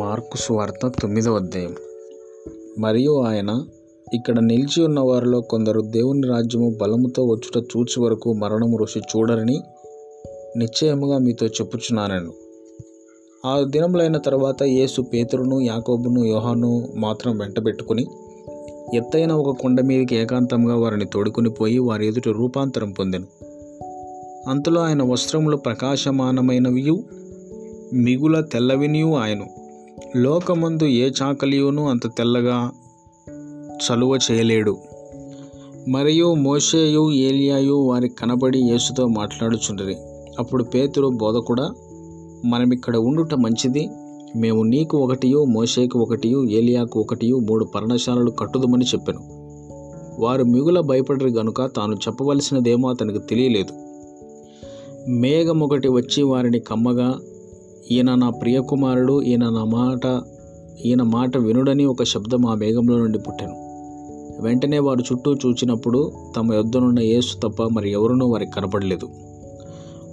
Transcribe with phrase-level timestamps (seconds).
[0.00, 1.74] Mark సువార్త తొమ్మిదవ అధ్యాయం.
[2.78, 3.66] మరియు ఆయన
[4.14, 9.62] ఇక్కడ నిలిచి ఉన్న వారిలో కొందరు దేవుని రాజ్యము బలముతో వచ్చుట చూచి వరకు మరణము రుషి చూడరని
[10.56, 12.32] నిశ్చయముగా మీతో చెప్పుచున్నానను.
[13.46, 18.06] ఆ దినములైన తర్వాత యేసు పేతురును యాకోబును యోహాను మాత్రం వెంటబెట్టుకుని
[18.94, 23.26] ఎత్తైన ఒక కొండ మీదకి ఏకాంతంగా వారిని తోడుకుని పోయి వారి ఎదుట రూపాంతరం పొందెను.
[24.48, 27.04] అంతలో ఆయన వస్త్రములు ప్రకాశమానమైనవియు
[27.92, 29.59] మిగుల తెల్లవినియు ఆయను
[30.16, 32.70] లోకమందు ఏ చాకలియును అంత తెల్లగా
[33.70, 34.76] చలువ చేయలేడు.
[35.88, 39.96] మరియు మోషేయు ఏలియాయు వారికి కనబడి యేసుతో మాట్లాడుచుండరి.
[40.38, 41.74] అప్పుడు పేతురు బోధ కూడా
[42.44, 43.90] మనమిక్కడ ఉండుట మంచిది.
[44.36, 49.20] మేము నీకు ఒకటియు మోషేకు ఒకటియు ఏలియాకు ఒకటియు మూడు పర్ణశాలలు కట్టుదమని చెప్పాను.
[50.22, 53.72] వారు మిగుల భయపడరు గనుక తాను చెప్పవలసినదేమో అతనికి తెలియలేదు.
[55.10, 57.20] మేఘం ఒకటి వచ్చి వారిని కమ్మగా
[57.92, 60.20] ఈయన నా ప్రియకుమారుడు ఈయన నా మాట
[60.84, 63.52] ఈయన మాట వినుడని ఒక శబ్దం ఆ మేఘంలో నుండి పుట్టాను.
[64.42, 69.08] వెంటనే వారు చుట్టూ చూచినప్పుడు తమ యొద్దనున్న యేసు తప్ప మరి ఎవరునూ వారికి కనపడలేదు.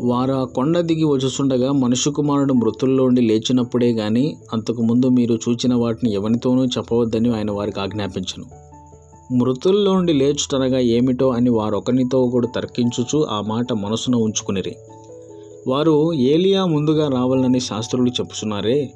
[0.00, 6.64] వారు ఆ కొండ దిగి వచ్చుచుండగా మనుష్య కుమారుడు మృతుల్లోండి లేచినప్పుడే కానీ అంతకుముందు మీరు చూచిన వాటిని ఎవరితోనూ
[6.64, 8.44] చెప్పవద్దని ఆయన వారికి ఆజ్ఞాపించను.
[9.34, 14.76] మృతుల్లోండి లేచుటనగా ఏమిటో అని వారొకరినితో ఒకడు తర్కించుచు ఆ మాట మనసున ఉంచుకునిరి.
[15.68, 18.90] వారు ఏలియా ముందుగా రావాలని శాస్త్రులు చెప్పుచున్నారే?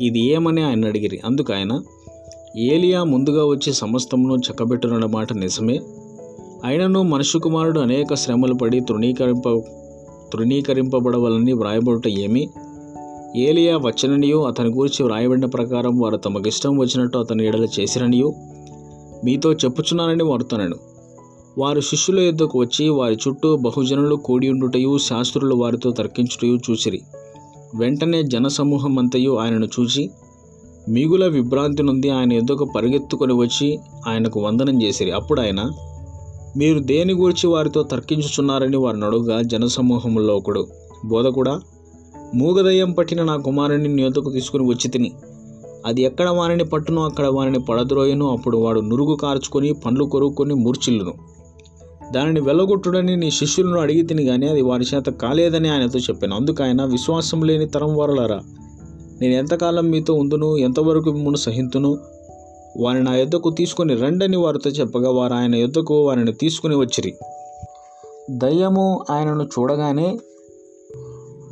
[0.00, 1.20] ఇది ఏమని ఆయన అడిగిరి?
[1.24, 1.80] అందుకు ఆయన
[2.56, 5.80] ఏలియా ముందుగా వచ్చి సమస్తమును చక్కబెట్టునమాట నిజమే?
[6.64, 9.62] అయినను మనుష్య కుమారుడు అనేక శ్రమలు పడి తృణీకరింప
[10.32, 12.48] తృణీకరింపబడవలని వ్రాయబడుట ఏమి?
[13.36, 18.32] ఏలియా వచ్చననియో అతని గురించి వ్రాయబడిన ప్రకారం వారు తమకిష్టం వచ్చినట్టు అతని ఎడల చేసిరనియో?
[19.24, 20.93] మీతో చెప్పుచున్నానని వారుతనను
[21.58, 27.00] వారు శిష్యుల యుద్ధకు వచ్చి వారి చుట్టూ బహుజనులు కూడి ఉండుటయు శాస్త్రులు వారితో తర్కించుటయు చూసిరి.
[27.76, 30.10] వెంటనే జనసమూహం అంతయు ఆయనను చూచి
[30.88, 33.78] మిగుల విభ్రాంతి నుండి ఆయన ఎద్దుకు పరిగెత్తుకొని వచ్చి
[34.08, 35.10] ఆయనకు వందనం చేసిరి.
[35.10, 35.70] అప్పుడు ఆయన
[36.56, 40.66] మీరు దేని గురించి వారితో తర్కించుచున్నారని వారిని అడుగుగా జనసమూహంలో ఒకడు
[41.04, 41.60] బోధకుడా
[42.34, 45.12] మూగదయ్యం పట్టిన నా కుమారుని నీ తీసుకుని వచ్చి తిని.
[45.86, 48.32] అది ఎక్కడ వారిని పట్టునో అక్కడ వారిని పడద్రోయను.
[48.32, 51.34] అప్పుడు వాడు నురుగు కార్చుకొని పండ్లు కొరుక్కొని మూర్చిల్లును
[52.14, 56.36] దానిని వెళ్ళగొట్టుడని నీ శిష్యులను అడిగి తిని కానీ అది వారి చేత కాలేదని ఆయనతో చెప్పాను.
[56.36, 58.40] అందుకు ఆయన విశ్వాసం లేని తరం వరలరా
[59.20, 61.98] నేను ఎంతకాలం మీతో ఉందును ఎంతవరకు మిమ్మల్ని సహింతును?
[62.76, 67.14] వారిని నా యుద్ధకు తీసుకొని రండని వారితో చెప్పగా వారు ఆయన యుద్ధకు వారిని తీసుకుని వచ్చిరి.
[68.30, 70.18] దయ్యము ఆయనను చూడగానే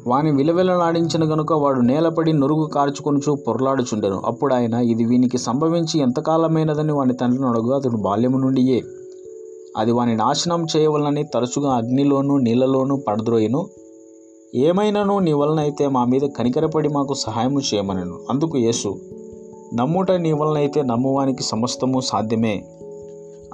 [0.07, 4.23] వాని విలవిలలాడించిన గనుక వాడు నేలపడి నురుగు కార్చుకొనుచు పొరలాడుచుండెను.
[4.27, 8.83] అప్పుడు ఆయన ఇది వీనికి సంభవించి ఎంతకాలమైనదని వాని తండ్రిని అడుగు అతడు బాల్యము నుండియే
[9.77, 13.69] అది వాని నాశనం చేయవలనని తరచుగా అగ్నిలోనూ నీళ్ళలోనూ పడద్రోయను.
[14.55, 18.19] ఏమైనాను నీ వలనైతే మా మీద కనికరపడి మాకు సహాయము చేయమనను.
[18.31, 19.01] అందుకు యేసు
[19.75, 22.65] నమ్ముట నీ వలనైతే నమ్మువానికి సమస్తము సాధ్యమే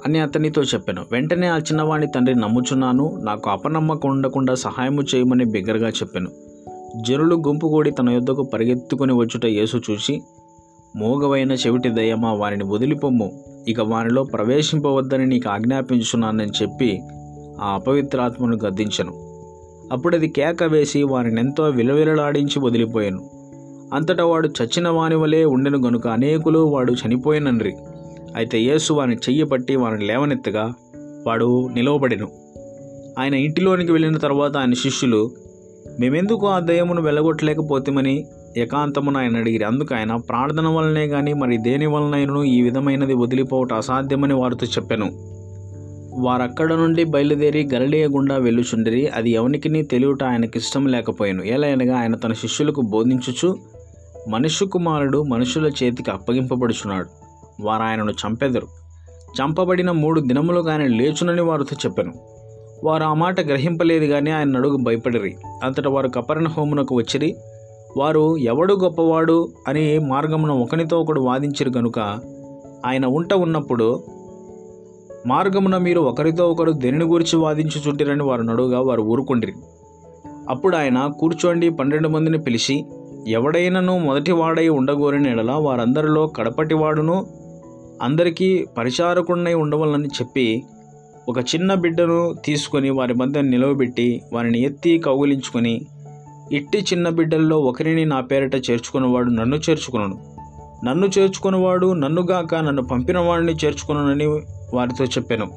[0.05, 1.05] అని అతనితో చెప్పాను.
[1.11, 6.29] వెంటనే ఆ చిన్నవాణి తండ్రి నమ్ముచున్నాను నాకు అపనమ్మకం ఉండకుండా సహాయము చేయమని బిగ్గరగా చెప్పాను.
[7.07, 10.21] జనులు గుంపుకూడి తన యుద్ధకు పరిగెత్తుకుని వచ్చుట యేసు చూసి
[10.95, 13.48] మోగవైన చెవిటి దయ్యమా వారిని వదిలిపొమ్ము.
[13.67, 17.01] ఇక వారిలో ప్రవేశింపవద్దని నీకు ఆజ్ఞాపించున్నానని చెప్పి
[17.61, 19.11] ఆ అపవిత్రాత్మను గద్దించను.
[19.91, 23.29] అప్పుడది కేక వేసి వారిని ఎంతో విలవిలలాడించి వదిలిపోయాను.
[23.93, 27.73] అంతటా వాడు చచ్చిన వాని వలె ఉండెను గనుక అనేకులు వాడు చనిపోయినన్రి.
[28.35, 30.73] అయితే యేసు వాని చెయ్యి పట్టి వారిని లేవనెత్తగా
[31.27, 32.27] వాడు నిలవబడెను.
[33.19, 35.31] ఆయన ఇంటిలోనికి వెళ్ళిన తర్వాత ఆయన శిష్యులు
[35.99, 38.25] మేమెందుకు ఆ దయ్యమును వెళ్ళగొట్టలేకపోతామని
[38.57, 39.63] ఏకాంతమున ఆయన అడిగిరి.
[39.63, 45.29] అందుకు ఆయన ప్రార్థన వలనే కానీ మరి దేని వలనైనను ఈ విధమైనది వదిలిపోవటం అసాధ్యమని వారితో చెప్పాను.
[46.21, 49.07] వారక్కడ నుండి బయలుదేరి గలిలియ గుండా వెళ్ళుచుండిరి.
[49.07, 51.43] అది ఎవనికిని తెలియట ఆయనకి ఇష్టం లేకపోయాను.
[51.43, 53.57] ఎలాగనగా ఆయన తన శిష్యులకు బోధించుచు
[54.29, 57.07] మనుష్య కుమారుడు మనుషుల చేతికి అప్పగింపబడుచున్నాడు.
[57.61, 58.67] వారు ఆయనను చంపెదరు.
[59.41, 62.13] చంపబడిన మూడు దినములుగా ఆయన లేచునని వారితో చెప్పాను.
[62.83, 65.35] వారు ఆ మాట గ్రహింపలేదు కానీ ఆయన అడుగు భయపడిరి.
[65.63, 67.35] అంతటా వారు కపర్ణ హోమునకు వచ్చిరి.
[67.97, 71.99] వారు ఎవడు గొప్పవాడు అని మార్గమున ఒకనితో ఒకడు వాదించరు కనుక
[72.85, 74.03] ఆయన ఉంట ఉన్నప్పుడు
[75.27, 79.53] మార్గమున మీరు ఒకరితో ఒకరు దేనిని గురించి వాదించుచుంటిరని వారు నడుగా వారు ఊరుకుండ్రి.
[80.49, 82.85] అప్పుడు ఆయన కూర్చోండి పన్నెండు మందిని పిలిచి
[83.27, 87.25] ఎవడైనను మొదటివాడై ఉండగోరిన ఎడల వారందరిలో కడపటివాడును
[88.01, 90.63] అందరికీ పరిచారకుడినై ఉండవలని చెప్పి
[91.29, 95.81] ఒక చిన్న బిడ్డను తీసుకొని వారి మధ్య నిలవబెట్టి వారిని ఎత్తి కౌగిలించుకొని
[96.51, 100.19] ఇట్టి చిన్న బిడ్డల్లో ఒకరిని నా పేరిట చేర్చుకున్నవాడు నన్ను చేర్చుకున్నాను
[100.85, 104.25] నన్ను చేర్చుకున్నవాడు నన్నుగాక నన్ను పంపిన వాడిని చేర్చుకున్నానని
[104.73, 105.51] వారితో చెప్పాను.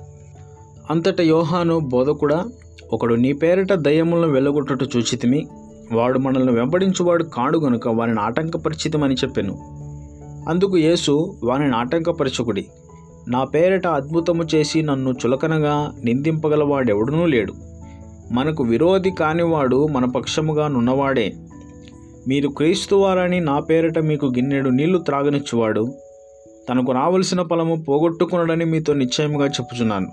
[0.91, 2.45] అంతట యోహాను బోధకుడా
[2.93, 5.47] ఒకడు నీ పేరిట దయ్యములను వెళ్ళగొట్టుట చూచితిమి
[5.93, 9.59] వాడు మనల్ని వెంబడించువాడు కాడు గనుక వారిని ఆటంకపరిచితమని చెప్పాను.
[10.49, 12.67] అందుకు యేసు వారిని ఆటంకపరచుకుడి
[13.29, 17.72] నా పేరిట అద్భుతము చేసి నన్ను చులకనగా నిందింపగలవాడెవడనూ లేడు.
[18.31, 21.33] మనకు విరోధి కానివాడు మన పక్షముగా నున్నవాడే.
[22.29, 25.95] మీరు క్రీస్తువారని నా పేరిట మీకు గిన్నెడు నీళ్ళు త్రాగనిచ్చువాడు.
[26.71, 30.09] తనకు రావలసిన ఫలము పోగొట్టుకున్నాడని మీతో నిశ్చయముగా చెప్పుచున్నాను.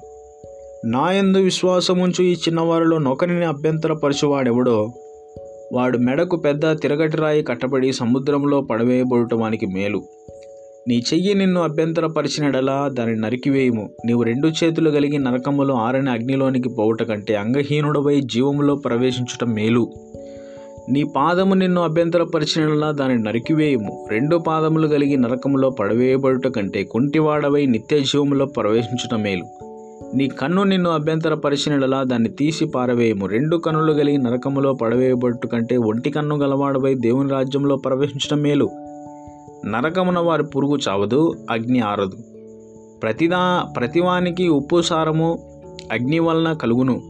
[0.86, 4.94] నా ఎందు విశ్వాసముంచు ఈ చిన్నవారిలో నొకరిని అభ్యంతరపరచువాడెవడో?
[5.74, 9.40] వాడు మెడకు పెద్ద తిరగటిరాయి కట్టబడి సముద్రంలో పడవేయబడటం
[9.74, 10.04] మేలు.
[10.90, 13.90] నీ చెయ్యి నిన్ను అభ్యంతరపరిచినడలా దాన్ని నరికివేయము.
[14.06, 19.88] నీవు రెండు చేతులు కలిగి నరకములో ఆరని అగ్నిలోనికి పోవుట కంటే అంగహీనుడవై జీవములో ప్రవేశించుట మేలు.
[20.90, 24.08] నీ పాదము నిన్ను అభ్యంతరపరిచినలా దాన్ని నరికివేయము.
[24.12, 29.46] రెండు పాదములు కలిగి నరకములో పడవేయబడుట కంటే కుంటివాడవై నిత్య జీవములో ప్రవేశించుట మేలు.
[30.16, 33.26] నీ కన్ను నిన్ను అభ్యంతరపరిచినలా దాన్ని తీసి పారవేయము.
[33.26, 38.89] రెండు కన్నులు కలిగి నరకములో పడవేయబడుట కంటే ఒంటి కన్ను గలవాడవై దేవుని రాజ్యంలో ప్రవేశించడం మేలు.
[39.66, 42.16] నరకమున వారి పురుగు చావదు అగ్ని ఆరదు.
[43.04, 45.40] ప్రతిదా ప్రతివానికి ఉప్పు సారము
[45.92, 47.02] అగ్ని వలన కలుగును.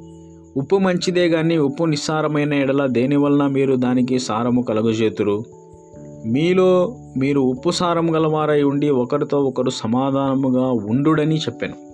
[0.58, 5.44] ఉప్పు మంచిదే కానీ ఉప్పు నిస్సారమైన ఎడల దేని వలన మీరు దానికి సారము కలుగజేతురు?
[6.26, 11.89] మీలో మీరు ఉప్పు సారము గలవారై ఉండి ఒకరితో ఒకరు సమాధానముగా ఉండుడని చెప్పాను.